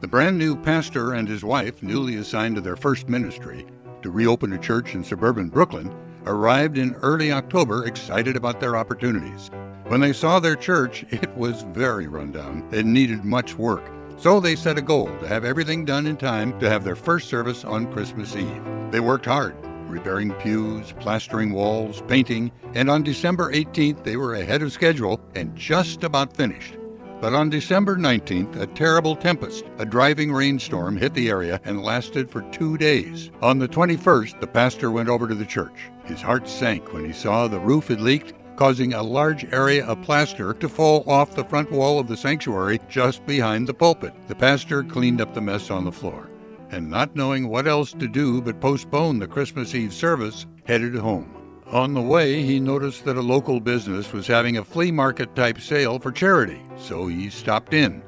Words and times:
The 0.00 0.08
brand 0.08 0.38
new 0.38 0.56
pastor 0.56 1.12
and 1.12 1.28
his 1.28 1.44
wife, 1.44 1.82
newly 1.82 2.16
assigned 2.16 2.54
to 2.54 2.62
their 2.62 2.76
first 2.76 3.10
ministry, 3.10 3.66
to 4.00 4.10
reopen 4.10 4.54
a 4.54 4.58
church 4.58 4.94
in 4.94 5.04
suburban 5.04 5.50
Brooklyn, 5.50 5.94
arrived 6.24 6.78
in 6.78 6.94
early 7.02 7.30
October 7.30 7.84
excited 7.84 8.34
about 8.34 8.60
their 8.60 8.78
opportunities. 8.78 9.50
When 9.88 10.00
they 10.00 10.14
saw 10.14 10.40
their 10.40 10.56
church, 10.56 11.04
it 11.10 11.36
was 11.36 11.66
very 11.74 12.06
rundown 12.06 12.66
and 12.72 12.94
needed 12.94 13.26
much 13.26 13.58
work. 13.58 13.84
So 14.16 14.40
they 14.40 14.56
set 14.56 14.78
a 14.78 14.82
goal 14.82 15.06
to 15.18 15.28
have 15.28 15.44
everything 15.44 15.84
done 15.84 16.06
in 16.06 16.16
time 16.16 16.58
to 16.60 16.70
have 16.70 16.82
their 16.82 16.96
first 16.96 17.28
service 17.28 17.62
on 17.66 17.92
Christmas 17.92 18.34
Eve. 18.34 18.62
They 18.90 19.00
worked 19.00 19.26
hard, 19.26 19.54
repairing 19.86 20.32
pews, 20.34 20.94
plastering 20.98 21.52
walls, 21.52 22.02
painting, 22.08 22.52
and 22.72 22.88
on 22.88 23.02
December 23.02 23.52
18th 23.52 24.02
they 24.02 24.16
were 24.16 24.36
ahead 24.36 24.62
of 24.62 24.72
schedule 24.72 25.20
and 25.34 25.54
just 25.54 26.04
about 26.04 26.34
finished. 26.34 26.76
But 27.20 27.34
on 27.34 27.50
December 27.50 27.96
19th, 27.96 28.58
a 28.58 28.66
terrible 28.66 29.14
tempest, 29.14 29.64
a 29.78 29.84
driving 29.84 30.32
rainstorm, 30.32 30.96
hit 30.96 31.12
the 31.12 31.28
area 31.28 31.60
and 31.64 31.82
lasted 31.82 32.30
for 32.30 32.40
two 32.50 32.78
days. 32.78 33.30
On 33.42 33.58
the 33.58 33.68
21st, 33.68 34.40
the 34.40 34.46
pastor 34.46 34.90
went 34.90 35.10
over 35.10 35.28
to 35.28 35.34
the 35.34 35.44
church. 35.44 35.90
His 36.04 36.22
heart 36.22 36.48
sank 36.48 36.94
when 36.94 37.04
he 37.04 37.12
saw 37.12 37.46
the 37.46 37.60
roof 37.60 37.88
had 37.88 38.00
leaked, 38.00 38.32
causing 38.56 38.94
a 38.94 39.02
large 39.02 39.44
area 39.52 39.84
of 39.86 40.00
plaster 40.02 40.54
to 40.54 40.68
fall 40.68 41.04
off 41.06 41.34
the 41.34 41.44
front 41.44 41.70
wall 41.70 41.98
of 41.98 42.08
the 42.08 42.16
sanctuary 42.16 42.80
just 42.88 43.24
behind 43.26 43.66
the 43.66 43.74
pulpit. 43.74 44.14
The 44.26 44.34
pastor 44.34 44.82
cleaned 44.82 45.20
up 45.20 45.34
the 45.34 45.40
mess 45.42 45.70
on 45.70 45.84
the 45.84 45.92
floor 45.92 46.30
and, 46.70 46.88
not 46.88 47.16
knowing 47.16 47.48
what 47.48 47.66
else 47.66 47.92
to 47.92 48.08
do 48.08 48.40
but 48.40 48.60
postpone 48.60 49.18
the 49.18 49.26
Christmas 49.26 49.74
Eve 49.74 49.92
service, 49.92 50.46
headed 50.64 50.94
home. 50.94 51.39
On 51.72 51.94
the 51.94 52.00
way, 52.00 52.42
he 52.42 52.58
noticed 52.58 53.04
that 53.04 53.16
a 53.16 53.22
local 53.22 53.60
business 53.60 54.12
was 54.12 54.26
having 54.26 54.56
a 54.56 54.64
flea 54.64 54.90
market 54.90 55.36
type 55.36 55.60
sale 55.60 56.00
for 56.00 56.10
charity, 56.10 56.60
so 56.76 57.06
he 57.06 57.30
stopped 57.30 57.74
in. 57.74 58.02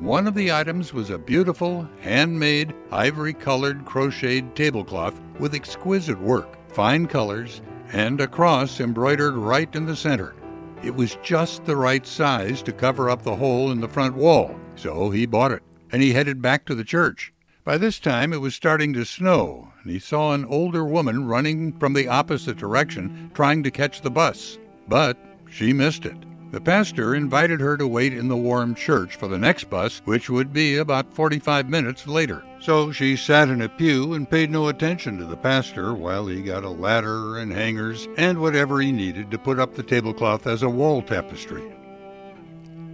One 0.00 0.26
of 0.26 0.34
the 0.34 0.50
items 0.50 0.92
was 0.92 1.10
a 1.10 1.18
beautiful, 1.18 1.88
handmade, 2.00 2.74
ivory 2.90 3.32
colored 3.32 3.84
crocheted 3.84 4.56
tablecloth 4.56 5.20
with 5.38 5.54
exquisite 5.54 6.20
work, 6.20 6.58
fine 6.72 7.06
colors, 7.06 7.62
and 7.92 8.20
a 8.20 8.26
cross 8.26 8.80
embroidered 8.80 9.34
right 9.34 9.72
in 9.76 9.86
the 9.86 9.94
center. 9.94 10.34
It 10.82 10.94
was 10.94 11.16
just 11.22 11.64
the 11.64 11.76
right 11.76 12.04
size 12.04 12.60
to 12.62 12.72
cover 12.72 13.08
up 13.08 13.22
the 13.22 13.36
hole 13.36 13.70
in 13.70 13.80
the 13.80 13.88
front 13.88 14.16
wall, 14.16 14.58
so 14.74 15.10
he 15.10 15.26
bought 15.26 15.52
it, 15.52 15.62
and 15.92 16.02
he 16.02 16.12
headed 16.12 16.42
back 16.42 16.64
to 16.66 16.74
the 16.74 16.84
church. 16.84 17.32
By 17.66 17.78
this 17.78 17.98
time, 17.98 18.32
it 18.32 18.40
was 18.40 18.54
starting 18.54 18.92
to 18.92 19.04
snow, 19.04 19.72
and 19.82 19.90
he 19.90 19.98
saw 19.98 20.32
an 20.32 20.44
older 20.44 20.84
woman 20.84 21.26
running 21.26 21.72
from 21.72 21.94
the 21.94 22.06
opposite 22.06 22.56
direction 22.56 23.32
trying 23.34 23.64
to 23.64 23.72
catch 23.72 24.02
the 24.02 24.10
bus. 24.10 24.56
But 24.86 25.18
she 25.50 25.72
missed 25.72 26.06
it. 26.06 26.16
The 26.52 26.60
pastor 26.60 27.12
invited 27.12 27.58
her 27.58 27.76
to 27.76 27.88
wait 27.88 28.12
in 28.12 28.28
the 28.28 28.36
warm 28.36 28.76
church 28.76 29.16
for 29.16 29.26
the 29.26 29.36
next 29.36 29.68
bus, 29.68 30.00
which 30.04 30.30
would 30.30 30.52
be 30.52 30.76
about 30.76 31.12
45 31.12 31.68
minutes 31.68 32.06
later. 32.06 32.44
So 32.60 32.92
she 32.92 33.16
sat 33.16 33.48
in 33.48 33.60
a 33.60 33.68
pew 33.68 34.14
and 34.14 34.30
paid 34.30 34.52
no 34.52 34.68
attention 34.68 35.18
to 35.18 35.24
the 35.24 35.36
pastor 35.36 35.92
while 35.92 36.28
he 36.28 36.42
got 36.42 36.62
a 36.62 36.70
ladder 36.70 37.38
and 37.38 37.52
hangers 37.52 38.06
and 38.16 38.40
whatever 38.40 38.80
he 38.80 38.92
needed 38.92 39.32
to 39.32 39.38
put 39.38 39.58
up 39.58 39.74
the 39.74 39.82
tablecloth 39.82 40.46
as 40.46 40.62
a 40.62 40.70
wall 40.70 41.02
tapestry. 41.02 41.74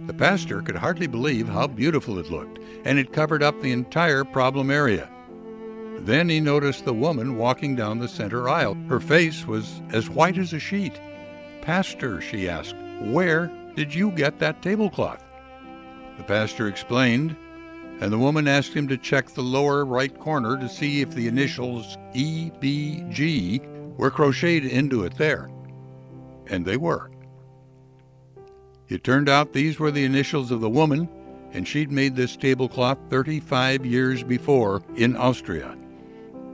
The 0.05 0.13
pastor 0.13 0.61
could 0.61 0.75
hardly 0.75 1.07
believe 1.07 1.47
how 1.47 1.67
beautiful 1.67 2.19
it 2.19 2.29
looked, 2.29 2.59
and 2.83 2.99
it 2.99 3.13
covered 3.13 3.41
up 3.41 3.61
the 3.61 3.71
entire 3.71 4.23
problem 4.23 4.69
area. 4.69 5.09
Then 5.99 6.27
he 6.27 6.41
noticed 6.41 6.83
the 6.83 6.93
woman 6.93 7.37
walking 7.37 7.75
down 7.75 7.99
the 7.99 8.09
center 8.09 8.49
aisle. 8.49 8.75
Her 8.89 8.99
face 8.99 9.47
was 9.47 9.81
as 9.91 10.09
white 10.09 10.37
as 10.37 10.51
a 10.51 10.59
sheet. 10.59 10.99
Pastor, 11.61 12.19
she 12.19 12.49
asked, 12.49 12.75
where 12.99 13.49
did 13.75 13.95
you 13.95 14.11
get 14.11 14.39
that 14.39 14.61
tablecloth? 14.61 15.23
The 16.17 16.23
pastor 16.23 16.67
explained, 16.67 17.37
and 18.01 18.11
the 18.11 18.19
woman 18.19 18.47
asked 18.47 18.73
him 18.73 18.89
to 18.89 18.97
check 18.97 19.29
the 19.29 19.41
lower 19.41 19.85
right 19.85 20.19
corner 20.19 20.57
to 20.57 20.67
see 20.67 21.01
if 21.01 21.11
the 21.11 21.27
initials 21.27 21.97
EBG 22.13 23.95
were 23.97 24.11
crocheted 24.11 24.69
into 24.69 25.05
it 25.05 25.15
there. 25.15 25.49
And 26.47 26.65
they 26.65 26.75
were. 26.75 27.09
It 28.89 29.03
turned 29.03 29.29
out 29.29 29.53
these 29.53 29.79
were 29.79 29.91
the 29.91 30.03
initials 30.03 30.51
of 30.51 30.61
the 30.61 30.69
woman, 30.69 31.07
and 31.51 31.67
she'd 31.67 31.91
made 31.91 32.15
this 32.15 32.35
tablecloth 32.35 32.97
35 33.09 33.85
years 33.85 34.23
before 34.23 34.83
in 34.95 35.15
Austria. 35.15 35.77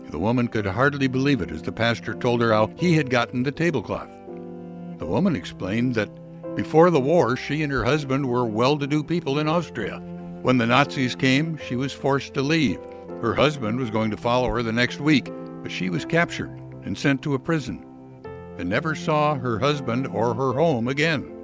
The 0.10 0.20
woman 0.20 0.48
could 0.48 0.66
hardly 0.66 1.08
believe 1.08 1.42
it 1.42 1.52
as 1.52 1.62
the 1.62 1.72
pastor 1.72 2.14
told 2.14 2.42
her 2.42 2.52
how 2.52 2.68
he 2.78 2.96
had 2.96 3.10
gotten 3.10 3.44
the 3.44 3.52
tablecloth. 3.52 4.10
The 4.98 5.06
woman 5.06 5.36
explained 5.36 5.96
that 5.96 6.10
before 6.56 6.90
the 6.90 7.00
war, 7.00 7.38
she 7.38 7.64
and 7.64 7.72
her 7.72 7.84
husband 7.84 8.28
were 8.28 8.46
well 8.46 8.78
to 8.78 8.88
do 8.88 9.04
people 9.04 9.40
in 9.40 9.48
Austria. 9.48 10.00
When 10.42 10.58
the 10.58 10.66
Nazis 10.66 11.16
came, 11.16 11.58
she 11.58 11.76
was 11.76 11.94
forced 11.94 12.34
to 12.34 12.42
leave. 12.42 12.80
Her 13.22 13.34
husband 13.34 13.80
was 13.80 13.90
going 13.90 14.12
to 14.12 14.18
follow 14.18 14.50
her 14.50 14.64
the 14.64 14.72
next 14.72 15.00
week, 15.00 15.30
but 15.62 15.72
she 15.72 15.90
was 15.90 16.06
captured 16.06 16.52
and 16.84 16.98
sent 16.98 17.22
to 17.24 17.34
a 17.34 17.40
prison 17.40 17.86
and 18.58 18.70
never 18.70 18.94
saw 18.94 19.36
her 19.36 19.60
husband 19.60 20.08
or 20.08 20.34
her 20.34 20.54
home 20.54 20.88
again. 20.88 21.39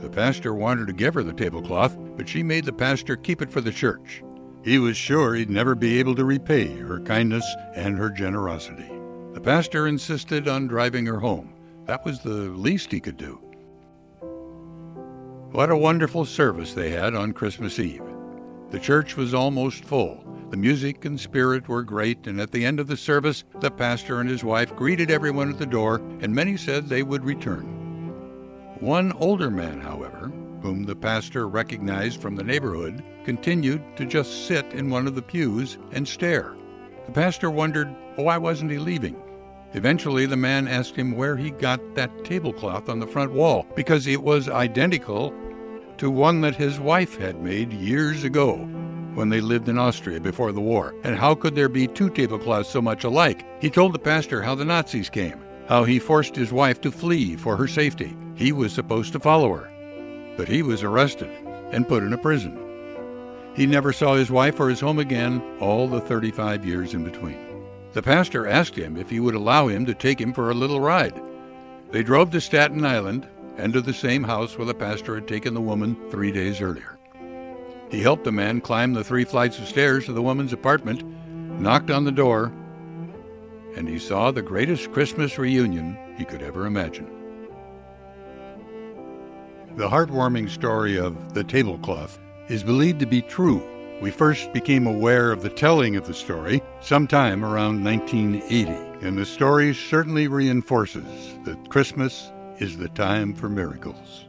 The 0.00 0.08
pastor 0.08 0.54
wanted 0.54 0.86
to 0.86 0.92
give 0.92 1.14
her 1.14 1.22
the 1.22 1.32
tablecloth, 1.32 1.96
but 2.16 2.28
she 2.28 2.42
made 2.42 2.64
the 2.64 2.72
pastor 2.72 3.16
keep 3.16 3.42
it 3.42 3.50
for 3.50 3.60
the 3.60 3.72
church. 3.72 4.22
He 4.62 4.78
was 4.78 4.96
sure 4.96 5.34
he'd 5.34 5.50
never 5.50 5.74
be 5.74 5.98
able 5.98 6.14
to 6.16 6.24
repay 6.24 6.76
her 6.76 7.00
kindness 7.00 7.44
and 7.74 7.96
her 7.96 8.10
generosity. 8.10 8.90
The 9.32 9.40
pastor 9.40 9.86
insisted 9.86 10.48
on 10.48 10.66
driving 10.66 11.06
her 11.06 11.20
home. 11.20 11.54
That 11.86 12.04
was 12.04 12.20
the 12.20 12.30
least 12.30 12.92
he 12.92 13.00
could 13.00 13.16
do. 13.16 13.40
What 15.52 15.70
a 15.70 15.76
wonderful 15.76 16.24
service 16.24 16.74
they 16.74 16.90
had 16.90 17.14
on 17.14 17.32
Christmas 17.32 17.78
Eve. 17.78 18.02
The 18.70 18.78
church 18.78 19.16
was 19.16 19.34
almost 19.34 19.84
full. 19.84 20.24
The 20.50 20.56
music 20.56 21.04
and 21.04 21.18
spirit 21.18 21.68
were 21.68 21.82
great, 21.82 22.26
and 22.26 22.40
at 22.40 22.52
the 22.52 22.64
end 22.64 22.80
of 22.80 22.86
the 22.86 22.96
service, 22.96 23.44
the 23.60 23.70
pastor 23.70 24.20
and 24.20 24.28
his 24.28 24.44
wife 24.44 24.74
greeted 24.76 25.10
everyone 25.10 25.50
at 25.50 25.58
the 25.58 25.66
door, 25.66 25.96
and 26.20 26.34
many 26.34 26.56
said 26.56 26.88
they 26.88 27.02
would 27.02 27.24
return. 27.24 27.79
One 28.80 29.12
older 29.12 29.50
man, 29.50 29.78
however, 29.78 30.32
whom 30.62 30.84
the 30.84 30.96
pastor 30.96 31.48
recognized 31.48 32.22
from 32.22 32.34
the 32.34 32.42
neighborhood, 32.42 33.02
continued 33.24 33.82
to 33.98 34.06
just 34.06 34.46
sit 34.46 34.64
in 34.72 34.88
one 34.88 35.06
of 35.06 35.14
the 35.14 35.20
pews 35.20 35.76
and 35.92 36.08
stare. 36.08 36.54
The 37.04 37.12
pastor 37.12 37.50
wondered 37.50 37.94
why 38.16 38.38
wasn't 38.38 38.70
he 38.70 38.78
leaving? 38.78 39.22
Eventually, 39.74 40.24
the 40.24 40.36
man 40.38 40.66
asked 40.66 40.96
him 40.96 41.14
where 41.14 41.36
he 41.36 41.50
got 41.50 41.94
that 41.94 42.24
tablecloth 42.24 42.88
on 42.88 43.00
the 43.00 43.06
front 43.06 43.32
wall, 43.32 43.66
because 43.76 44.06
it 44.06 44.22
was 44.22 44.48
identical 44.48 45.34
to 45.98 46.10
one 46.10 46.40
that 46.40 46.56
his 46.56 46.80
wife 46.80 47.18
had 47.18 47.42
made 47.42 47.74
years 47.74 48.24
ago 48.24 48.56
when 49.14 49.28
they 49.28 49.42
lived 49.42 49.68
in 49.68 49.78
Austria 49.78 50.20
before 50.20 50.52
the 50.52 50.60
war. 50.60 50.94
And 51.04 51.16
how 51.16 51.34
could 51.34 51.54
there 51.54 51.68
be 51.68 51.86
two 51.86 52.08
tablecloths 52.08 52.70
so 52.70 52.80
much 52.80 53.04
alike? 53.04 53.44
He 53.60 53.68
told 53.68 53.92
the 53.92 53.98
pastor 53.98 54.40
how 54.40 54.54
the 54.54 54.64
Nazis 54.64 55.10
came, 55.10 55.38
how 55.68 55.84
he 55.84 55.98
forced 55.98 56.34
his 56.34 56.50
wife 56.50 56.80
to 56.80 56.90
flee 56.90 57.36
for 57.36 57.56
her 57.56 57.68
safety. 57.68 58.16
He 58.40 58.52
was 58.52 58.72
supposed 58.72 59.12
to 59.12 59.20
follow 59.20 59.52
her, 59.52 59.70
but 60.38 60.48
he 60.48 60.62
was 60.62 60.82
arrested 60.82 61.28
and 61.72 61.86
put 61.86 62.02
in 62.02 62.14
a 62.14 62.18
prison. 62.18 62.58
He 63.54 63.66
never 63.66 63.92
saw 63.92 64.14
his 64.14 64.30
wife 64.30 64.58
or 64.58 64.70
his 64.70 64.80
home 64.80 64.98
again 64.98 65.42
all 65.60 65.86
the 65.86 66.00
35 66.00 66.64
years 66.64 66.94
in 66.94 67.04
between. 67.04 67.36
The 67.92 68.00
pastor 68.02 68.46
asked 68.46 68.76
him 68.76 68.96
if 68.96 69.10
he 69.10 69.20
would 69.20 69.34
allow 69.34 69.68
him 69.68 69.84
to 69.84 69.94
take 69.94 70.18
him 70.18 70.32
for 70.32 70.50
a 70.50 70.54
little 70.54 70.80
ride. 70.80 71.20
They 71.90 72.02
drove 72.02 72.30
to 72.30 72.40
Staten 72.40 72.82
Island 72.82 73.28
and 73.58 73.74
to 73.74 73.82
the 73.82 73.92
same 73.92 74.24
house 74.24 74.56
where 74.56 74.66
the 74.66 74.72
pastor 74.72 75.16
had 75.16 75.28
taken 75.28 75.52
the 75.52 75.60
woman 75.60 75.94
three 76.10 76.32
days 76.32 76.62
earlier. 76.62 76.98
He 77.90 78.00
helped 78.00 78.24
the 78.24 78.32
man 78.32 78.62
climb 78.62 78.94
the 78.94 79.04
three 79.04 79.24
flights 79.24 79.58
of 79.58 79.68
stairs 79.68 80.06
to 80.06 80.14
the 80.14 80.22
woman's 80.22 80.54
apartment, 80.54 81.04
knocked 81.60 81.90
on 81.90 82.04
the 82.04 82.10
door, 82.10 82.50
and 83.76 83.86
he 83.86 83.98
saw 83.98 84.30
the 84.30 84.40
greatest 84.40 84.92
Christmas 84.92 85.36
reunion 85.36 85.98
he 86.16 86.24
could 86.24 86.40
ever 86.40 86.64
imagine. 86.64 87.19
The 89.80 89.88
heartwarming 89.88 90.50
story 90.50 90.98
of 90.98 91.32
the 91.32 91.42
tablecloth 91.42 92.18
is 92.48 92.62
believed 92.62 93.00
to 93.00 93.06
be 93.06 93.22
true. 93.22 93.62
We 94.02 94.10
first 94.10 94.52
became 94.52 94.86
aware 94.86 95.32
of 95.32 95.40
the 95.40 95.48
telling 95.48 95.96
of 95.96 96.06
the 96.06 96.12
story 96.12 96.60
sometime 96.82 97.42
around 97.42 97.82
1980, 97.82 98.70
and 99.00 99.16
the 99.16 99.24
story 99.24 99.72
certainly 99.72 100.28
reinforces 100.28 101.34
that 101.46 101.70
Christmas 101.70 102.30
is 102.58 102.76
the 102.76 102.90
time 102.90 103.32
for 103.32 103.48
miracles. 103.48 104.26